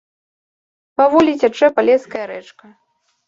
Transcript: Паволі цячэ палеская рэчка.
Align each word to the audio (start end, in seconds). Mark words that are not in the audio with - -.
Паволі 1.01 1.31
цячэ 1.43 1.67
палеская 1.77 2.25
рэчка. 2.33 2.65